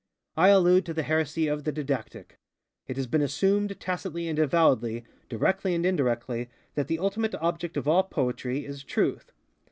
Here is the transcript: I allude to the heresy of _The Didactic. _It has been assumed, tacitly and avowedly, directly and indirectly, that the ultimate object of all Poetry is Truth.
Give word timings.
I 0.35 0.47
allude 0.47 0.83
to 0.87 0.95
the 0.95 1.03
heresy 1.03 1.45
of 1.45 1.61
_The 1.63 1.71
Didactic. 1.71 2.39
_It 2.89 2.95
has 2.95 3.05
been 3.05 3.21
assumed, 3.21 3.79
tacitly 3.79 4.27
and 4.27 4.39
avowedly, 4.39 5.05
directly 5.29 5.75
and 5.75 5.85
indirectly, 5.85 6.49
that 6.73 6.87
the 6.87 6.97
ultimate 6.97 7.35
object 7.35 7.77
of 7.77 7.87
all 7.87 8.01
Poetry 8.01 8.65
is 8.65 8.83
Truth. 8.83 9.31